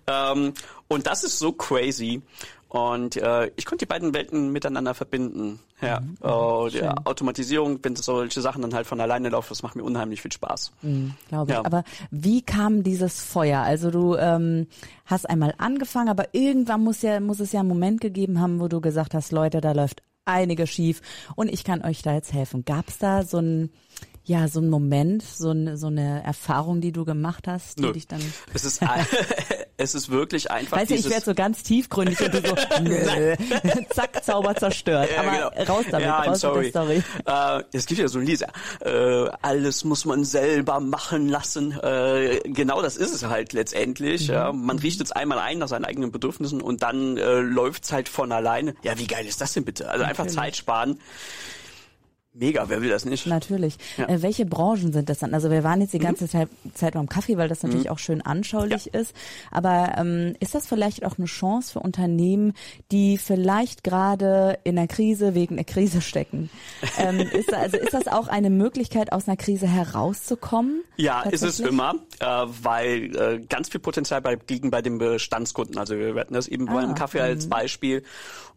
Ähm, 0.07 0.53
und 0.87 1.07
das 1.07 1.25
ist 1.25 1.39
so 1.39 1.51
crazy. 1.51 2.21
Und 2.69 3.17
äh, 3.17 3.51
ich 3.57 3.65
konnte 3.65 3.85
die 3.85 3.89
beiden 3.89 4.13
Welten 4.13 4.53
miteinander 4.53 4.93
verbinden. 4.93 5.59
Ja. 5.81 5.99
Mhm. 5.99 6.17
Oh, 6.21 6.69
die 6.71 6.81
Automatisierung, 6.83 7.79
wenn 7.83 7.95
solche 7.95 8.41
Sachen 8.41 8.61
dann 8.61 8.73
halt 8.73 8.87
von 8.87 8.99
alleine 8.99 9.29
laufen, 9.29 9.49
das 9.49 9.63
macht 9.63 9.75
mir 9.75 9.83
unheimlich 9.83 10.21
viel 10.21 10.31
Spaß. 10.31 10.71
glaube 11.29 11.51
ich. 11.51 11.57
Ja. 11.57 11.65
Aber 11.65 11.83
wie 12.09 12.41
kam 12.41 12.83
dieses 12.83 13.21
Feuer? 13.21 13.61
Also 13.61 13.91
du 13.91 14.15
ähm, 14.15 14.67
hast 15.05 15.29
einmal 15.29 15.53
angefangen, 15.57 16.09
aber 16.09 16.33
irgendwann 16.33 16.83
muss 16.83 17.01
ja 17.01 17.19
muss 17.19 17.39
es 17.39 17.51
ja 17.51 17.59
einen 17.59 17.69
Moment 17.69 18.01
gegeben 18.01 18.41
haben, 18.41 18.59
wo 18.59 18.67
du 18.67 18.81
gesagt 18.81 19.13
hast, 19.13 19.31
Leute, 19.31 19.61
da 19.61 19.71
läuft 19.73 20.01
einiges 20.25 20.69
schief 20.69 21.01
und 21.35 21.51
ich 21.51 21.63
kann 21.63 21.83
euch 21.83 22.01
da 22.01 22.13
jetzt 22.13 22.33
helfen. 22.33 22.65
Gab 22.65 22.89
es 22.89 22.97
da 22.97 23.23
so 23.23 23.37
ein 23.37 23.69
ja 24.23 24.49
so 24.49 24.59
ein 24.59 24.69
Moment, 24.69 25.23
so 25.23 25.51
eine 25.51 25.77
so 25.77 25.87
eine 25.87 26.21
Erfahrung, 26.23 26.81
die 26.81 26.91
du 26.91 27.05
gemacht 27.05 27.47
hast, 27.47 27.79
die 27.79 27.83
Nö. 27.83 27.93
dich 27.93 28.07
dann 28.07 28.21
Es 28.53 28.65
ist, 28.65 28.81
es 29.77 29.93
ist 29.93 30.09
wirklich 30.09 30.49
einfach 30.49 30.77
Weißt 30.77 30.89
du, 30.89 30.95
ich 30.95 31.09
werde 31.09 31.23
so 31.23 31.35
ganz 31.35 31.61
tiefgründig 31.61 32.19
und 32.19 32.33
du 32.33 32.41
so, 32.41 32.55
nö, 32.81 33.35
zack, 33.91 34.23
Zauber 34.23 34.55
zerstört. 34.55 35.09
Ja, 35.13 35.21
Aber 35.21 35.51
genau. 35.51 35.73
raus 35.73 35.85
damit, 35.91 36.07
ja, 36.07 36.19
raus 36.19 36.39
sorry. 36.39 36.65
mit 36.65 36.75
der 36.75 36.81
Story. 36.81 37.03
Äh, 37.25 37.63
es 37.73 37.85
gibt 37.85 38.01
ja 38.01 38.07
so 38.07 38.17
ein 38.17 38.25
Lied, 38.25 38.41
äh, 38.81 39.29
alles 39.41 39.83
muss 39.83 40.05
man 40.05 40.23
selber 40.23 40.79
machen 40.79 41.29
lassen. 41.29 41.79
Äh, 41.79 42.39
genau 42.45 42.81
das 42.81 42.97
ist 42.97 43.13
es 43.13 43.23
halt 43.25 43.53
letztendlich. 43.53 44.27
Mhm. 44.27 44.33
Ja. 44.33 44.51
Man 44.51 44.79
richtet 44.79 45.07
es 45.07 45.11
einmal 45.11 45.37
ein 45.37 45.59
nach 45.59 45.67
seinen 45.67 45.85
eigenen 45.85 46.11
Bedürfnissen 46.11 46.61
und 46.61 46.81
dann 46.81 47.17
äh, 47.17 47.39
läuft's 47.39 47.91
halt 47.91 48.09
von 48.09 48.31
alleine. 48.31 48.73
Ja, 48.81 48.97
wie 48.97 49.07
geil 49.07 49.27
ist 49.27 49.41
das 49.41 49.53
denn 49.53 49.63
bitte? 49.63 49.89
Also 49.89 50.03
einfach 50.03 50.25
Natürlich. 50.25 50.35
Zeit 50.35 50.55
sparen. 50.55 50.99
Mega, 52.39 52.69
wer 52.69 52.81
will 52.81 52.89
das 52.89 53.05
nicht? 53.05 53.25
Natürlich. 53.25 53.77
Ja. 53.97 54.07
Äh, 54.07 54.21
welche 54.21 54.45
Branchen 54.45 54.93
sind 54.93 55.09
das 55.09 55.19
dann? 55.19 55.33
Also 55.33 55.49
wir 55.49 55.63
waren 55.63 55.81
jetzt 55.81 55.93
die 55.93 55.99
ganze 55.99 56.29
Zeit, 56.29 56.49
Zeit 56.75 56.93
beim 56.93 57.09
Kaffee, 57.09 57.37
weil 57.37 57.49
das 57.49 57.63
natürlich 57.63 57.89
auch 57.89 57.97
schön 57.97 58.21
anschaulich 58.21 58.93
ist. 58.93 59.15
Aber 59.49 59.95
ähm, 59.97 60.35
ist 60.39 60.53
das 60.53 60.67
vielleicht 60.67 61.03
auch 61.03 61.17
eine 61.17 61.25
Chance 61.25 61.73
für 61.73 61.79
Unternehmen, 61.79 62.53
die 62.91 63.17
vielleicht 63.17 63.83
gerade 63.83 64.59
in 64.63 64.77
einer 64.77 64.87
Krise 64.87 65.33
wegen 65.33 65.55
der 65.55 65.65
Krise 65.65 66.01
stecken? 66.01 66.51
ähm, 66.99 67.19
ist, 67.33 67.51
also 67.53 67.77
ist 67.77 67.93
das 67.93 68.07
auch 68.07 68.27
eine 68.27 68.51
Möglichkeit, 68.51 69.11
aus 69.11 69.27
einer 69.27 69.37
Krise 69.37 69.67
herauszukommen? 69.67 70.83
Ja, 70.95 71.23
ist 71.23 71.43
es 71.43 71.59
immer, 71.59 71.95
äh, 72.19 72.25
weil 72.25 73.15
äh, 73.15 73.39
ganz 73.49 73.69
viel 73.69 73.79
Potenzial 73.79 74.21
bei, 74.21 74.37
liegen 74.47 74.69
bei 74.69 74.83
den 74.83 74.99
Bestandskunden. 74.99 75.77
Also 75.77 75.97
wir 75.97 76.13
hatten 76.15 76.35
das 76.35 76.47
eben 76.47 76.65
beim 76.67 76.91
Ah, 76.91 76.93
Kaffee 76.93 77.19
als 77.19 77.47
Beispiel 77.47 78.03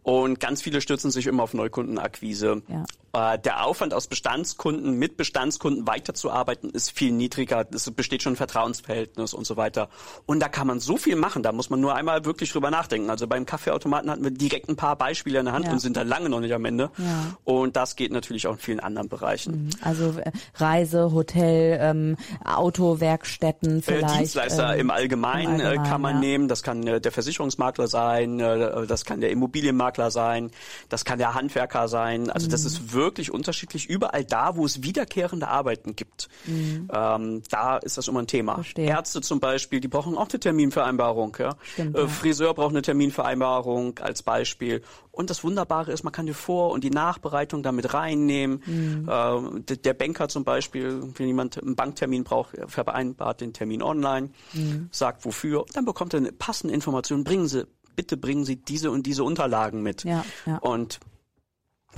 und 0.03 0.41
ganz 0.41 0.63
viele 0.63 0.81
stürzen 0.81 1.11
sich 1.11 1.27
immer 1.27 1.43
auf 1.43 1.55
Neukundenakquise. 1.55 2.63
Ja. 2.69 2.85
Äh, 3.13 3.39
der 3.41 3.65
Aufwand 3.65 3.93
aus 3.93 4.07
Bestandskunden 4.07 4.93
mit 4.97 5.17
Bestandskunden 5.17 5.87
weiterzuarbeiten 5.87 6.71
ist 6.71 6.97
viel 6.97 7.11
niedriger. 7.11 7.67
Es 7.75 7.91
besteht 7.91 8.23
schon 8.23 8.35
ein 8.35 8.37
Vertrauensverhältnis 8.37 9.35
und 9.35 9.47
so 9.47 9.57
weiter. 9.57 9.89
Und 10.27 10.41
da 10.41 10.49
kann 10.49 10.67
man 10.67 10.79
so 10.79 10.97
viel 10.97 11.17
machen. 11.17 11.43
Da 11.43 11.51
muss 11.51 11.71
man 11.71 11.81
nur 11.81 11.97
einmal 11.97 12.25
wirklich 12.25 12.53
drüber 12.53 12.71
nachdenken. 12.71 13.11
Also 13.11 13.27
beim 13.27 13.47
Kaffeeautomaten 13.47 14.11
hatten 14.11 14.23
wir 14.23 14.31
direkt 14.31 14.69
ein 14.69 14.77
paar 14.77 14.95
Beispiele 14.97 15.41
in 15.41 15.47
der 15.47 15.55
Hand 15.55 15.67
ja. 15.67 15.73
und 15.73 15.81
sind 15.81 15.97
da 15.97 16.03
lange 16.03 16.29
noch 16.29 16.39
nicht 16.39 16.55
am 16.55 16.65
Ende. 16.65 16.91
Ja. 16.99 17.35
Und 17.43 17.75
das 17.75 17.97
geht 17.97 18.13
natürlich 18.13 18.47
auch 18.47 18.53
in 18.53 18.59
vielen 18.59 18.81
anderen 18.81 19.09
Bereichen. 19.09 19.65
Mhm. 19.65 19.71
Also 19.83 20.15
äh, 20.19 20.31
Reise, 20.55 21.13
Hotel, 21.13 21.79
ähm, 21.81 22.17
Autowerkstätten 22.45 23.79
äh, 23.79 23.83
vielleicht. 23.83 24.15
Äh, 24.15 24.19
Dienstleister 24.19 24.75
ähm, 24.75 24.81
im, 24.83 24.91
Allgemeinen, 24.91 25.61
im 25.61 25.67
Allgemeinen 25.67 25.91
kann 25.91 26.01
man 26.01 26.15
ja. 26.15 26.21
nehmen. 26.21 26.49
Das 26.49 26.63
kann 26.63 26.83
der 26.83 27.13
Versicherungsmakler 27.13 27.89
sein, 27.89 28.39
das 28.39 29.05
kann 29.05 29.21
der 29.21 29.31
Immobilienmakler 29.31 30.11
sein, 30.11 30.51
das 30.89 31.05
kann 31.05 31.19
der 31.19 31.35
Handwerker 31.35 31.89
sein. 31.89 32.31
Also 32.31 32.47
mhm. 32.47 32.53
das 32.53 32.65
ist 32.65 32.93
wirklich 32.93 33.00
unterschiedlich. 33.31 33.89
Überall 33.89 34.25
da, 34.25 34.57
wo 34.57 34.65
es 34.65 34.83
wiederkehrende 34.83 35.49
Arbeiten 35.49 35.97
gibt, 35.97 36.29
mhm. 36.47 36.89
ähm, 36.93 37.43
da 37.51 37.79
ist 37.79 37.99
das 37.99 38.09
immer 38.09 38.21
ein 38.21 38.27
Thema. 38.27 38.55
Verstehe. 38.55 38.89
Ärzte 38.89 39.21
zum 39.21 39.41
Beispiel, 39.41 39.81
die 39.81 39.89
brauchen 39.89 40.17
auch 40.17 40.29
eine 40.29 40.41
Terminvereinbarung. 40.41 41.37
Ja? 41.39 41.57
Stimmt, 41.63 41.97
äh, 41.97 42.09
Friseur 42.09 42.55
braucht 42.55 42.71
eine 42.71 42.83
Terminvereinbarung 42.83 43.99
als 43.99 44.23
Beispiel. 44.23 44.83
Und 45.13 45.31
das 45.31 45.43
Wunderbare 45.45 45.93
ist, 45.93 46.05
man 46.05 46.13
kann 46.13 46.27
die 46.27 46.35
Vor- 46.35 46.71
und 46.71 46.85
die 46.85 46.91
Nachbereitung 46.91 47.63
damit 47.63 47.93
reinnehmen. 47.93 48.63
Mhm. 48.65 49.09
Äh, 49.09 49.61
der, 49.63 49.77
der 49.77 49.95
Banker 49.95 50.29
zum 50.29 50.45
Beispiel, 50.45 51.03
wenn 51.15 51.27
jemand 51.27 51.61
einen 51.61 51.77
Banktermin 51.77 52.25
braucht, 52.25 52.57
vereinbart 52.67 53.41
den 53.41 53.53
Termin 53.53 53.83
online, 53.83 54.31
mhm. 54.53 54.89
sagt 54.91 55.25
wofür, 55.25 55.65
dann 55.73 55.85
bekommt 55.85 56.15
er 56.15 56.19
eine 56.19 56.33
passende 56.33 56.75
Information. 56.75 57.25
Bringen 57.25 57.49
Sie, 57.49 57.67
bitte 57.97 58.17
bringen 58.17 58.45
Sie 58.45 58.57
diese 58.57 58.91
und 58.91 59.07
diese 59.07 59.25
Unterlagen 59.25 59.83
mit. 59.83 60.05
Ja, 60.05 60.25
ja. 60.47 60.59
Und 60.59 61.01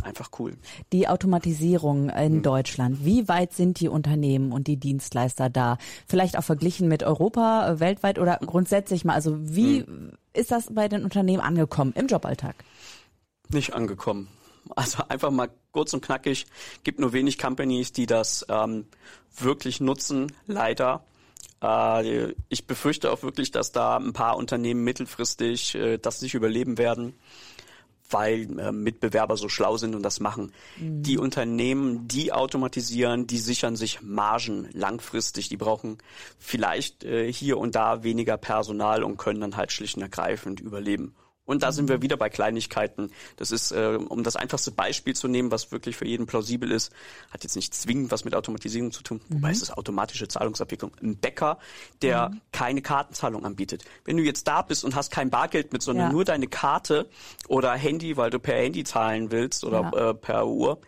Einfach 0.02 0.30
cool. 0.38 0.56
Die 0.92 1.06
Automatisierung 1.06 2.08
in 2.08 2.36
hm. 2.36 2.42
Deutschland. 2.42 3.04
Wie 3.04 3.28
weit 3.28 3.52
sind 3.52 3.78
die 3.80 3.88
Unternehmen 3.88 4.52
und 4.52 4.66
die 4.66 4.76
Dienstleister 4.76 5.50
da? 5.50 5.78
Vielleicht 6.08 6.38
auch 6.38 6.44
verglichen 6.44 6.88
mit 6.88 7.02
Europa, 7.02 7.68
äh, 7.68 7.80
weltweit 7.80 8.18
oder 8.18 8.38
grundsätzlich 8.38 9.04
mal. 9.04 9.14
Also 9.14 9.36
wie 9.38 9.80
hm. 9.80 10.12
ist 10.32 10.50
das 10.50 10.74
bei 10.74 10.88
den 10.88 11.04
Unternehmen 11.04 11.42
angekommen 11.42 11.92
im 11.94 12.06
Joballtag? 12.06 12.56
Nicht 13.48 13.74
angekommen. 13.74 14.28
Also 14.74 15.02
einfach 15.08 15.30
mal 15.30 15.50
kurz 15.72 15.92
und 15.92 16.02
knackig. 16.04 16.46
Gibt 16.84 16.98
nur 16.98 17.12
wenig 17.12 17.38
Companies, 17.38 17.92
die 17.92 18.06
das 18.06 18.46
ähm, 18.48 18.86
wirklich 19.36 19.80
nutzen. 19.80 20.32
Leider. 20.46 21.04
Äh, 21.62 22.34
ich 22.48 22.66
befürchte 22.66 23.12
auch 23.12 23.22
wirklich, 23.22 23.50
dass 23.50 23.72
da 23.72 23.98
ein 23.98 24.12
paar 24.12 24.36
Unternehmen 24.36 24.82
mittelfristig 24.84 25.74
äh, 25.74 25.98
das 25.98 26.22
nicht 26.22 26.34
überleben 26.34 26.78
werden 26.78 27.14
weil 28.12 28.58
äh, 28.58 28.72
Mitbewerber 28.72 29.36
so 29.36 29.48
schlau 29.48 29.76
sind 29.76 29.94
und 29.94 30.02
das 30.02 30.20
machen. 30.20 30.52
Mhm. 30.78 31.02
Die 31.02 31.18
Unternehmen, 31.18 32.08
die 32.08 32.32
automatisieren, 32.32 33.26
die 33.26 33.38
sichern 33.38 33.76
sich 33.76 34.02
Margen 34.02 34.68
langfristig. 34.72 35.48
Die 35.48 35.56
brauchen 35.56 35.98
vielleicht 36.38 37.04
äh, 37.04 37.32
hier 37.32 37.58
und 37.58 37.74
da 37.74 38.02
weniger 38.02 38.36
Personal 38.36 39.02
und 39.02 39.16
können 39.16 39.40
dann 39.40 39.56
halt 39.56 39.72
schlicht 39.72 39.96
und 39.96 40.02
ergreifend 40.02 40.60
überleben. 40.60 41.14
Und 41.52 41.62
da 41.62 41.70
sind 41.70 41.88
wir 41.90 42.00
wieder 42.00 42.16
bei 42.16 42.30
Kleinigkeiten. 42.30 43.10
Das 43.36 43.50
ist, 43.50 43.72
äh, 43.72 43.98
um 44.08 44.22
das 44.22 44.36
einfachste 44.36 44.70
Beispiel 44.70 45.14
zu 45.14 45.28
nehmen, 45.28 45.50
was 45.50 45.70
wirklich 45.70 45.96
für 45.96 46.06
jeden 46.06 46.26
plausibel 46.26 46.70
ist, 46.70 46.92
hat 47.30 47.42
jetzt 47.44 47.56
nicht 47.56 47.74
zwingend 47.74 48.10
was 48.10 48.24
mit 48.24 48.34
Automatisierung 48.34 48.90
zu 48.90 49.02
tun, 49.02 49.20
mhm. 49.28 49.34
wobei 49.34 49.50
es 49.50 49.60
ist 49.60 49.70
automatische 49.70 50.26
Zahlungsabwicklung. 50.28 50.92
Ein 51.02 51.16
Bäcker, 51.16 51.58
der 52.00 52.30
mhm. 52.30 52.40
keine 52.52 52.80
Kartenzahlung 52.80 53.44
anbietet. 53.44 53.84
Wenn 54.06 54.16
du 54.16 54.22
jetzt 54.22 54.48
da 54.48 54.62
bist 54.62 54.82
und 54.82 54.96
hast 54.96 55.10
kein 55.10 55.28
Bargeld 55.28 55.74
mit, 55.74 55.82
sondern 55.82 56.06
ja. 56.06 56.12
nur 56.12 56.24
deine 56.24 56.46
Karte 56.46 57.06
oder 57.48 57.72
Handy, 57.72 58.16
weil 58.16 58.30
du 58.30 58.38
per 58.38 58.56
Handy 58.56 58.82
zahlen 58.84 59.30
willst 59.30 59.64
oder 59.64 59.90
ja. 59.92 60.10
äh, 60.10 60.14
per 60.14 60.46
Uhr, 60.46 60.80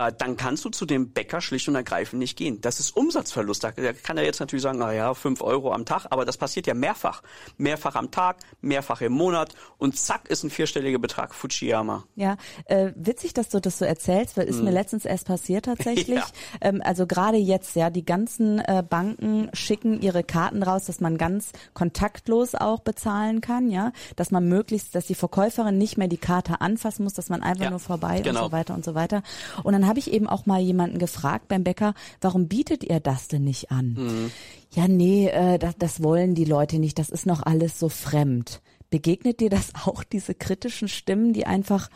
äh, 0.00 0.12
dann 0.16 0.36
kannst 0.36 0.64
du 0.64 0.70
zu 0.70 0.86
dem 0.86 1.10
Bäcker 1.10 1.40
schlicht 1.40 1.68
und 1.68 1.74
ergreifend 1.74 2.20
nicht 2.20 2.36
gehen. 2.36 2.60
Das 2.60 2.80
ist 2.80 2.96
Umsatzverlust. 2.96 3.62
Da 3.62 3.72
kann 3.72 4.16
er 4.16 4.24
jetzt 4.24 4.40
natürlich 4.40 4.62
sagen, 4.62 4.78
na 4.78 4.92
ja, 4.92 5.14
fünf 5.14 5.42
Euro 5.42 5.72
am 5.72 5.84
Tag, 5.84 6.06
aber 6.10 6.24
das 6.24 6.36
passiert 6.36 6.66
ja 6.66 6.74
mehrfach. 6.74 7.22
Mehrfach 7.58 7.94
am 7.94 8.10
Tag, 8.10 8.38
mehrfach 8.60 9.00
im 9.02 9.12
Monat 9.12 9.54
und 9.78 9.96
zack 9.96 10.28
ist 10.28 10.42
ein 10.42 10.50
vierstelliger 10.50 10.98
Betrag. 10.98 11.34
Fujiyama. 11.34 12.04
Ja, 12.16 12.36
äh, 12.66 12.92
witzig, 12.96 13.34
dass 13.34 13.48
du 13.50 13.60
das 13.60 13.78
so 13.78 13.84
erzählst, 13.84 14.36
weil 14.36 14.46
ist 14.46 14.58
hm. 14.58 14.64
mir 14.64 14.70
letztens 14.70 15.04
erst 15.04 15.26
passiert 15.26 15.66
tatsächlich. 15.66 16.08
ja. 16.18 16.26
ähm, 16.60 16.80
also 16.84 17.06
gerade 17.06 17.36
jetzt, 17.36 17.76
ja, 17.76 17.90
die 17.90 18.04
ganzen 18.04 18.58
äh, 18.60 18.82
Banken 18.88 19.50
schicken 19.52 20.00
ihre 20.00 20.24
Karten 20.24 20.62
raus, 20.62 20.86
dass 20.86 21.00
man 21.00 21.18
ganz 21.18 21.52
kontaktlos 21.74 22.54
auch 22.54 22.80
bezahlen 22.80 23.40
kann, 23.40 23.70
ja, 23.70 23.92
dass 24.16 24.30
man 24.30 24.48
möglichst, 24.48 24.94
dass 24.94 25.06
die 25.06 25.14
Verkäuferin 25.14 25.76
nicht 25.76 25.98
mehr 25.98 26.08
die 26.08 26.16
Karte 26.16 26.60
anfassen 26.60 27.04
muss, 27.04 27.14
dass 27.14 27.28
man 27.28 27.42
einfach 27.42 27.64
ja, 27.64 27.70
nur 27.70 27.80
vorbei 27.80 28.20
genau. 28.20 28.44
und 28.44 28.46
so 28.46 28.52
weiter 28.52 28.74
und 28.74 28.84
so 28.84 28.94
weiter. 28.94 29.22
Und 29.62 29.72
dann 29.72 29.86
habe 29.90 29.98
ich 29.98 30.12
eben 30.12 30.28
auch 30.28 30.46
mal 30.46 30.60
jemanden 30.60 30.98
gefragt 30.98 31.48
beim 31.48 31.64
Bäcker, 31.64 31.94
warum 32.20 32.46
bietet 32.46 32.84
ihr 32.84 33.00
das 33.00 33.26
denn 33.26 33.42
nicht 33.42 33.72
an? 33.72 33.94
Mhm. 33.98 34.30
Ja, 34.70 34.86
nee, 34.86 35.26
äh, 35.26 35.58
das, 35.58 35.74
das 35.76 36.02
wollen 36.02 36.36
die 36.36 36.44
Leute 36.44 36.78
nicht, 36.78 36.98
das 37.00 37.10
ist 37.10 37.26
noch 37.26 37.42
alles 37.42 37.78
so 37.78 37.88
fremd. 37.88 38.62
Begegnet 38.88 39.40
dir 39.40 39.50
das 39.50 39.72
auch, 39.84 40.04
diese 40.04 40.34
kritischen 40.34 40.86
Stimmen, 40.86 41.32
die 41.32 41.44
einfach, 41.44 41.90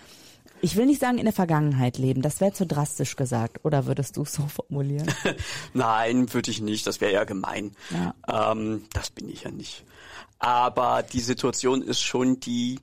ich 0.60 0.74
will 0.74 0.86
nicht 0.86 1.00
sagen 1.00 1.18
in 1.18 1.24
der 1.24 1.32
Vergangenheit 1.32 1.96
leben, 1.98 2.20
das 2.20 2.40
wäre 2.40 2.52
zu 2.52 2.66
drastisch 2.66 3.14
gesagt, 3.14 3.64
oder 3.64 3.86
würdest 3.86 4.16
du 4.16 4.22
es 4.22 4.34
so 4.34 4.46
formulieren? 4.48 5.06
Nein, 5.72 6.34
würde 6.34 6.50
ich 6.50 6.60
nicht, 6.60 6.86
das 6.88 7.00
wäre 7.00 7.12
ja 7.12 7.22
gemein. 7.22 7.76
Ja. 7.90 8.52
Ähm, 8.52 8.86
das 8.92 9.10
bin 9.10 9.28
ich 9.28 9.44
ja 9.44 9.52
nicht. 9.52 9.84
Aber 10.40 11.04
die 11.04 11.20
Situation 11.20 11.80
ist 11.80 12.02
schon 12.02 12.40
die, 12.40 12.80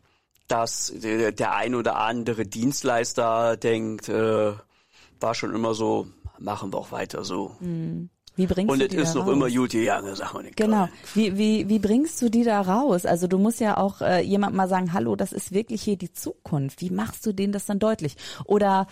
dass 0.47 0.93
der, 0.95 1.33
der 1.33 1.53
ein 1.53 1.75
oder 1.75 1.97
andere 1.97 2.45
Dienstleister 2.45 3.57
denkt, 3.57 4.07
äh, 4.07 4.53
war 5.21 5.35
schon 5.35 5.53
immer 5.53 5.73
so, 5.73 6.07
machen 6.39 6.73
wir 6.73 6.77
auch 6.77 6.91
weiter 6.91 7.23
so. 7.23 7.55
Mhm. 7.59 8.09
Wie 8.35 8.47
bringst 8.47 8.71
und 8.71 8.79
du 8.79 8.85
es 8.85 9.09
ist 9.09 9.15
noch 9.15 9.27
raus? 9.27 9.33
immer 9.33 9.49
gute 9.49 9.79
Jahre, 9.79 10.15
sag 10.15 10.33
mal. 10.33 10.49
Genau. 10.55 10.87
Wie, 11.13 11.37
wie, 11.37 11.67
wie 11.67 11.79
bringst 11.79 12.21
du 12.21 12.29
die 12.29 12.43
da 12.43 12.61
raus? 12.61 13.05
Also 13.05 13.27
du 13.27 13.37
musst 13.37 13.59
ja 13.59 13.77
auch 13.77 14.01
äh, 14.01 14.21
jemand 14.21 14.55
mal 14.55 14.69
sagen, 14.69 14.93
hallo, 14.93 15.15
das 15.17 15.33
ist 15.33 15.51
wirklich 15.51 15.81
hier 15.81 15.97
die 15.97 16.13
Zukunft. 16.13 16.81
Wie 16.81 16.89
machst 16.89 17.25
du 17.25 17.33
denen 17.33 17.51
das 17.51 17.65
dann 17.65 17.79
deutlich? 17.79 18.15
Oder 18.45 18.87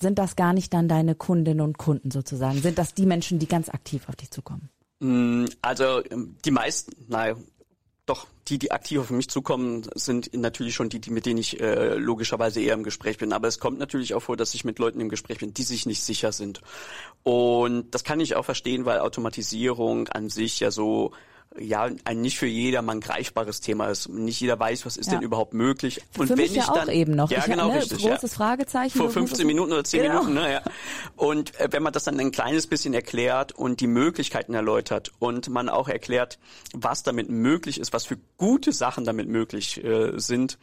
sind 0.00 0.18
das 0.18 0.34
gar 0.34 0.52
nicht 0.52 0.74
dann 0.74 0.88
deine 0.88 1.14
Kundinnen 1.14 1.60
und 1.60 1.78
Kunden 1.78 2.10
sozusagen? 2.10 2.60
Sind 2.60 2.78
das 2.78 2.94
die 2.94 3.06
Menschen, 3.06 3.38
die 3.38 3.46
ganz 3.46 3.68
aktiv 3.68 4.08
auf 4.08 4.16
dich 4.16 4.32
zukommen? 4.32 4.70
Mm, 4.98 5.46
also 5.62 6.02
ähm, 6.10 6.36
die 6.44 6.50
meisten, 6.50 6.92
naja, 7.08 7.36
doch, 8.06 8.26
die, 8.48 8.58
die 8.58 8.70
aktiv 8.70 9.00
auf 9.00 9.10
mich 9.10 9.30
zukommen, 9.30 9.86
sind 9.94 10.34
natürlich 10.34 10.74
schon 10.74 10.90
die, 10.90 11.00
die 11.00 11.10
mit 11.10 11.24
denen 11.24 11.38
ich 11.38 11.60
äh, 11.60 11.94
logischerweise 11.94 12.60
eher 12.60 12.74
im 12.74 12.82
Gespräch 12.82 13.16
bin. 13.16 13.32
Aber 13.32 13.48
es 13.48 13.58
kommt 13.58 13.78
natürlich 13.78 14.14
auch 14.14 14.20
vor, 14.20 14.36
dass 14.36 14.52
ich 14.54 14.64
mit 14.64 14.78
Leuten 14.78 15.00
im 15.00 15.08
Gespräch 15.08 15.38
bin, 15.38 15.54
die 15.54 15.62
sich 15.62 15.86
nicht 15.86 16.02
sicher 16.02 16.32
sind. 16.32 16.60
Und 17.22 17.94
das 17.94 18.04
kann 18.04 18.20
ich 18.20 18.36
auch 18.36 18.44
verstehen, 18.44 18.84
weil 18.84 18.98
Automatisierung 19.00 20.08
an 20.08 20.28
sich 20.28 20.60
ja 20.60 20.70
so 20.70 21.12
ja 21.58 21.88
ein 22.04 22.20
nicht 22.20 22.38
für 22.38 22.46
jedermann 22.46 23.00
greifbares 23.00 23.60
Thema 23.60 23.86
ist. 23.86 24.08
Nicht 24.08 24.40
jeder 24.40 24.58
weiß, 24.58 24.86
was 24.86 24.96
ist 24.96 25.06
ja. 25.06 25.14
denn 25.14 25.22
überhaupt 25.22 25.54
möglich. 25.54 26.00
Und 26.18 26.26
für 26.26 26.36
wenn 26.36 26.42
mich 26.42 26.50
ich 26.50 26.56
ja 26.56 26.72
dann, 26.72 26.88
auch 26.88 26.92
eben 26.92 27.14
noch. 27.14 27.30
Ja, 27.30 27.38
ich 27.38 27.44
genau, 27.44 27.68
ne, 27.68 27.76
richtig. 27.76 28.02
Großes 28.02 28.32
ja. 28.32 28.36
Fragezeichen. 28.36 28.98
Vor 28.98 29.10
15 29.10 29.46
Minuten 29.46 29.72
oder 29.72 29.84
10 29.84 30.02
genau. 30.02 30.24
Minuten, 30.24 30.34
ne, 30.34 30.52
ja. 30.52 30.62
Und 31.16 31.58
äh, 31.60 31.68
wenn 31.70 31.82
man 31.82 31.92
das 31.92 32.04
dann 32.04 32.18
ein 32.20 32.32
kleines 32.32 32.66
bisschen 32.66 32.94
erklärt 32.94 33.52
und 33.52 33.80
die 33.80 33.86
Möglichkeiten 33.86 34.54
erläutert 34.54 35.12
und 35.18 35.48
man 35.48 35.68
auch 35.68 35.88
erklärt, 35.88 36.38
was 36.72 37.02
damit 37.02 37.28
möglich 37.28 37.80
ist, 37.80 37.92
was 37.92 38.04
für 38.04 38.18
gute 38.36 38.72
Sachen 38.72 39.04
damit 39.04 39.28
möglich 39.28 39.82
äh, 39.82 40.18
sind, 40.18 40.58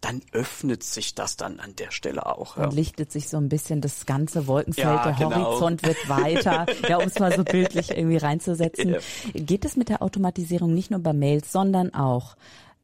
dann 0.00 0.20
öffnet 0.32 0.82
sich 0.82 1.14
das 1.14 1.36
dann 1.36 1.60
an 1.60 1.76
der 1.76 1.90
Stelle 1.90 2.26
auch. 2.26 2.56
Und 2.56 2.74
lichtet 2.74 3.12
sich 3.12 3.28
so 3.28 3.36
ein 3.36 3.48
bisschen 3.48 3.80
das 3.80 4.06
ganze 4.06 4.46
Wolkenfeld, 4.46 4.86
ja, 4.86 5.12
der 5.12 5.28
genau. 5.28 5.46
Horizont 5.46 5.82
wird 5.84 6.08
weiter, 6.08 6.66
ja, 6.88 6.98
um 6.98 7.06
es 7.06 7.18
mal 7.18 7.34
so 7.34 7.44
bildlich 7.44 7.90
irgendwie 7.90 8.16
reinzusetzen. 8.16 8.96
Geht 9.34 9.64
es 9.64 9.76
mit 9.76 9.88
der 9.88 10.02
Automatisierung 10.02 10.74
nicht 10.74 10.90
nur 10.90 11.00
bei 11.00 11.12
Mails, 11.12 11.52
sondern 11.52 11.94
auch 11.94 12.36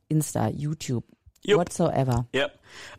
Insta, 0.09 0.49
YouTube, 0.49 1.05
Jupp. 1.49 1.61
whatsoever? 1.61 2.27
Ja. 2.33 2.49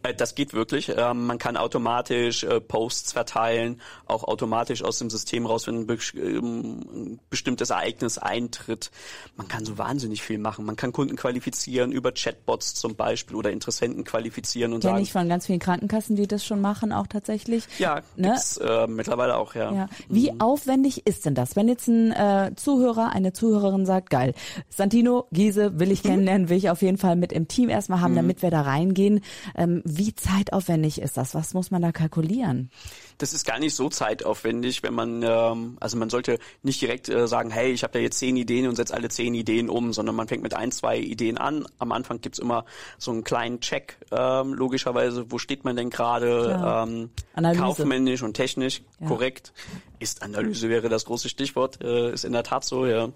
Äh, 0.04 0.14
das 0.14 0.36
geht 0.36 0.54
wirklich. 0.54 0.92
Ähm, 0.96 1.26
man 1.26 1.38
kann 1.38 1.58
automatisch 1.58 2.44
äh, 2.44 2.60
Posts 2.60 3.14
verteilen, 3.14 3.82
auch 4.06 4.24
automatisch 4.24 4.84
aus 4.84 5.00
dem 5.00 5.10
System 5.10 5.46
raus, 5.46 5.68
wenn 5.68 5.88
ein 5.88 6.00
ähm, 6.16 7.20
bestimmtes 7.30 7.70
Ereignis 7.70 8.18
eintritt. 8.18 8.92
Man 9.36 9.48
kann 9.48 9.66
so 9.66 9.78
wahnsinnig 9.78 10.22
viel 10.22 10.38
machen. 10.38 10.66
Man 10.66 10.76
kann 10.76 10.92
Kunden 10.92 11.16
qualifizieren 11.16 11.92
über 11.92 12.12
Chatbots 12.12 12.76
zum 12.76 12.96
Beispiel 12.96 13.36
oder 13.36 13.52
Interessenten 13.52 14.04
qualifizieren 14.04 14.74
und 14.74 14.82
Kenn 14.82 14.92
sagen. 14.92 15.04
ich 15.04 15.12
von 15.12 15.30
ganz 15.30 15.46
vielen 15.46 15.60
Krankenkassen, 15.60 16.16
die 16.16 16.28
das 16.28 16.46
schon 16.46 16.62
machen, 16.62 16.92
auch 16.92 17.08
tatsächlich. 17.08 17.66
Ja, 17.78 18.02
ne? 18.16 18.30
gibt's, 18.30 18.58
äh, 18.58 18.88
mittlerweile 18.88 19.38
auch, 19.38 19.56
ja. 19.56 19.74
ja. 19.74 19.90
Wie 20.08 20.32
mhm. 20.32 20.42
aufwendig 20.42 21.06
ist 21.06 21.26
denn 21.26 21.36
das? 21.36 21.56
Wenn 21.56 21.68
jetzt 21.68 21.88
ein 21.88 22.12
äh, 22.12 22.52
Zuhörer, 22.56 23.12
eine 23.12 23.34
Zuhörerin 23.34 23.86
sagt, 23.86 24.10
geil, 24.10 24.34
Santino, 24.70 25.28
Giese 25.32 25.80
will 25.80 25.92
ich 25.92 26.04
mhm. 26.04 26.10
kennenlernen, 26.10 26.50
will 26.50 26.58
ich 26.58 26.70
auf 26.70 26.82
jeden 26.82 26.98
Fall 26.98 27.16
mit 27.16 27.34
im 27.34 27.48
Team 27.48 27.70
erstmal 27.70 28.02
haben, 28.02 28.14
mhm. 28.14 28.18
damit 28.18 28.39
damit 28.40 28.42
wir 28.42 28.52
da 28.52 28.62
reingehen. 28.62 29.22
Ähm, 29.56 29.82
wie 29.86 30.16
zeitaufwendig 30.16 31.02
ist 31.02 31.18
das? 31.18 31.36
Was 31.36 31.54
muss 31.54 31.72
man 31.72 31.82
da 31.82 31.92
kalkulieren? 31.92 32.70
Das 33.18 33.34
ist 33.34 33.46
gar 33.46 33.60
nicht 33.60 33.76
so 33.76 33.90
zeitaufwendig, 33.90 34.84
wenn 34.84 34.94
man, 34.94 35.24
ähm, 35.24 35.78
also 35.80 35.98
man 35.98 36.10
sollte 36.10 36.40
nicht 36.64 36.82
direkt 36.82 37.10
äh, 37.10 37.28
sagen, 37.28 37.52
hey, 37.52 37.72
ich 37.72 37.84
habe 37.84 37.94
da 37.94 38.00
jetzt 38.00 38.20
zehn 38.20 38.38
Ideen 38.38 38.68
und 38.68 38.76
setze 38.76 38.94
alle 38.94 39.10
zehn 39.10 39.34
Ideen 39.34 39.70
um, 39.70 39.94
sondern 39.94 40.16
man 40.16 40.28
fängt 40.28 40.44
mit 40.44 40.54
ein, 40.54 40.72
zwei 40.72 40.98
Ideen 40.98 41.38
an. 41.38 41.66
Am 41.80 41.92
Anfang 41.92 42.22
gibt's 42.22 42.40
immer 42.40 42.66
so 42.98 43.12
einen 43.12 43.24
kleinen 43.24 43.60
Check, 43.60 43.98
ähm, 44.12 44.54
logischerweise, 44.54 45.32
wo 45.32 45.38
steht 45.38 45.66
man 45.66 45.76
denn 45.76 45.90
gerade 45.90 46.60
ähm, 46.86 47.10
kaufmännisch 47.58 48.24
und 48.24 48.34
technisch 48.34 48.82
ja. 49.00 49.08
korrekt. 49.08 49.54
Ist-Analyse 50.00 50.70
wäre 50.70 50.90
das 50.90 51.06
große 51.06 51.30
Stichwort, 51.30 51.82
äh, 51.82 52.12
ist 52.12 52.26
in 52.26 52.34
der 52.34 52.44
Tat 52.44 52.64
so, 52.64 52.86
ja. 52.86 53.10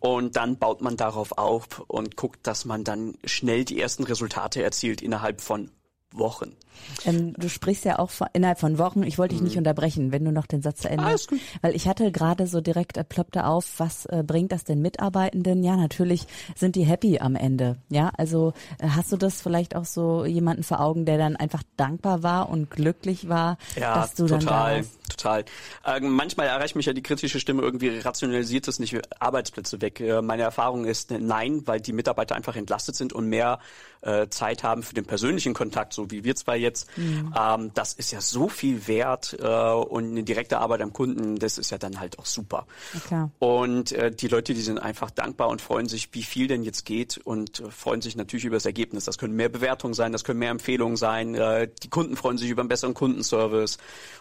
Und 0.00 0.36
dann 0.36 0.58
baut 0.58 0.80
man 0.80 0.96
darauf 0.96 1.32
auf 1.38 1.80
und 1.86 2.16
guckt, 2.16 2.46
dass 2.46 2.64
man 2.64 2.84
dann 2.84 3.16
schnell 3.24 3.64
die 3.64 3.80
ersten 3.80 4.04
Resultate 4.04 4.62
erzielt 4.62 5.02
innerhalb 5.02 5.40
von 5.40 5.70
Wochen. 6.14 6.56
Ähm, 7.04 7.34
du 7.34 7.48
sprichst 7.48 7.84
ja 7.84 7.98
auch 7.98 8.10
von, 8.10 8.28
innerhalb 8.32 8.58
von 8.58 8.78
Wochen. 8.78 9.02
Ich 9.02 9.18
wollte 9.18 9.34
dich 9.34 9.42
nicht 9.42 9.54
mhm. 9.54 9.58
unterbrechen, 9.58 10.12
wenn 10.12 10.24
du 10.24 10.32
noch 10.32 10.46
den 10.46 10.62
Satz 10.62 10.82
zu 10.82 10.90
Ende 10.90 11.04
gut. 11.04 11.40
Weil 11.62 11.74
ich 11.74 11.88
hatte 11.88 12.10
gerade 12.12 12.46
so 12.46 12.60
direkt 12.60 12.96
äh, 12.96 13.04
ploppte 13.04 13.46
auf, 13.46 13.74
was 13.78 14.06
äh, 14.06 14.22
bringt 14.26 14.52
das 14.52 14.64
den 14.64 14.80
Mitarbeitenden? 14.80 15.62
Ja, 15.62 15.76
natürlich 15.76 16.26
sind 16.56 16.76
die 16.76 16.84
happy 16.84 17.18
am 17.18 17.36
Ende. 17.36 17.76
Ja, 17.88 18.10
also 18.16 18.52
äh, 18.78 18.88
hast 18.88 19.12
du 19.12 19.16
das 19.16 19.40
vielleicht 19.40 19.76
auch 19.76 19.84
so 19.84 20.24
jemanden 20.24 20.62
vor 20.62 20.80
Augen, 20.80 21.04
der 21.04 21.18
dann 21.18 21.36
einfach 21.36 21.62
dankbar 21.76 22.22
war 22.22 22.48
und 22.48 22.70
glücklich 22.70 23.28
war, 23.28 23.58
ja, 23.76 23.94
dass 23.94 24.14
du 24.14 24.26
total, 24.26 24.38
dann 24.38 24.46
da 24.46 24.76
warst? 24.76 25.10
Total. 25.10 25.44
Äh, 25.84 26.00
manchmal 26.00 26.46
erreicht 26.46 26.76
mich 26.76 26.86
ja 26.86 26.92
die 26.92 27.02
kritische 27.02 27.40
Stimme 27.40 27.62
irgendwie 27.62 27.98
rationalisiert 27.98 28.68
es 28.68 28.78
nicht 28.78 28.96
Arbeitsplätze 29.20 29.80
weg. 29.80 30.00
Äh, 30.00 30.22
meine 30.22 30.42
Erfahrung 30.42 30.84
ist 30.84 31.12
äh, 31.12 31.18
nein, 31.18 31.62
weil 31.66 31.80
die 31.80 31.92
Mitarbeiter 31.92 32.34
einfach 32.34 32.56
entlastet 32.56 32.96
sind 32.96 33.12
und 33.12 33.28
mehr 33.28 33.58
äh, 34.04 34.28
Zeit 34.28 34.62
haben 34.62 34.82
für 34.82 34.94
den 34.94 35.04
persönlichen 35.04 35.54
Kontakt, 35.54 35.92
so 35.92 36.03
wie 36.10 36.24
wir 36.24 36.34
zwei 36.36 36.56
jetzt. 36.56 36.88
Mhm. 36.96 37.34
Ähm, 37.38 37.70
das 37.74 37.92
ist 37.92 38.12
ja 38.12 38.20
so 38.20 38.48
viel 38.48 38.86
wert 38.86 39.36
äh, 39.40 39.46
und 39.46 40.10
eine 40.10 40.22
direkte 40.22 40.58
Arbeit 40.58 40.82
am 40.82 40.92
Kunden, 40.92 41.36
das 41.36 41.58
ist 41.58 41.70
ja 41.70 41.78
dann 41.78 42.00
halt 42.00 42.18
auch 42.18 42.26
super. 42.26 42.66
Okay. 42.96 43.26
Und 43.38 43.92
äh, 43.92 44.10
die 44.10 44.28
Leute, 44.28 44.54
die 44.54 44.60
sind 44.60 44.78
einfach 44.78 45.10
dankbar 45.10 45.48
und 45.48 45.60
freuen 45.60 45.88
sich, 45.88 46.08
wie 46.12 46.22
viel 46.22 46.46
denn 46.46 46.62
jetzt 46.62 46.84
geht 46.84 47.18
und 47.18 47.60
äh, 47.60 47.70
freuen 47.70 48.00
sich 48.00 48.16
natürlich 48.16 48.44
über 48.44 48.56
das 48.56 48.66
Ergebnis. 48.66 49.04
Das 49.04 49.18
können 49.18 49.34
mehr 49.34 49.48
Bewertungen 49.48 49.94
sein, 49.94 50.12
das 50.12 50.24
können 50.24 50.38
mehr 50.38 50.50
Empfehlungen 50.50 50.96
sein. 50.96 51.34
Äh, 51.34 51.68
die 51.82 51.88
Kunden 51.88 52.16
freuen 52.16 52.38
sich 52.38 52.50
über 52.50 52.62
einen 52.62 52.68
besseren 52.68 52.94
Kundenservice 52.94 53.78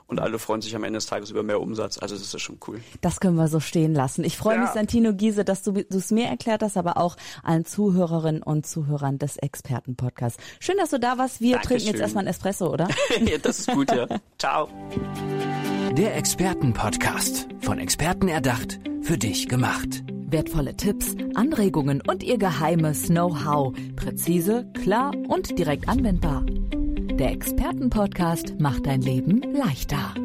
und 0.07 0.19
alle 0.19 0.39
freuen 0.39 0.61
sich 0.61 0.75
am 0.75 0.83
Ende 0.83 0.97
des 0.97 1.05
Tages 1.05 1.29
über 1.29 1.43
mehr 1.43 1.61
Umsatz. 1.61 1.97
Also 1.97 2.15
das 2.15 2.33
ist 2.33 2.41
schon 2.41 2.59
cool. 2.67 2.81
Das 3.01 3.19
können 3.19 3.35
wir 3.35 3.47
so 3.47 3.59
stehen 3.59 3.93
lassen. 3.93 4.23
Ich 4.23 4.37
freue 4.37 4.55
ja. 4.55 4.61
mich, 4.61 4.69
Santino 4.71 5.13
Giese, 5.13 5.45
dass 5.45 5.63
du 5.63 5.73
es 5.89 6.11
mir 6.11 6.27
erklärt 6.27 6.61
hast, 6.61 6.77
aber 6.77 6.97
auch 6.97 7.15
allen 7.43 7.65
Zuhörerinnen 7.65 8.43
und 8.43 8.65
Zuhörern 8.67 9.17
des 9.17 9.37
Expertenpodcasts. 9.37 10.41
Schön, 10.59 10.77
dass 10.77 10.89
du 10.91 10.99
da 10.99 11.17
warst. 11.17 11.41
Wir 11.41 11.53
Dankeschön. 11.53 11.72
Trinken 11.75 11.87
jetzt 11.87 12.01
erstmal 12.01 12.23
ein 12.25 12.29
Espresso, 12.29 12.71
oder? 12.71 12.87
ja, 13.25 13.37
das 13.37 13.59
ist 13.59 13.71
gut, 13.71 13.91
ja. 13.91 14.07
Ciao. 14.37 14.69
Der 15.97 16.15
Expertenpodcast. 16.15 17.47
Von 17.61 17.79
Experten 17.79 18.27
erdacht, 18.27 18.79
für 19.01 19.17
dich 19.17 19.47
gemacht. 19.47 20.03
Wertvolle 20.07 20.75
Tipps, 20.75 21.15
Anregungen 21.35 22.01
und 22.07 22.23
ihr 22.23 22.37
geheimes 22.37 23.07
Know-how. 23.07 23.73
Präzise, 23.95 24.67
klar 24.81 25.11
und 25.27 25.57
direkt 25.59 25.87
anwendbar. 25.87 26.43
Der 27.19 27.31
Expertenpodcast 27.31 28.59
macht 28.59 28.87
dein 28.87 29.01
Leben 29.01 29.41
leichter. 29.53 30.15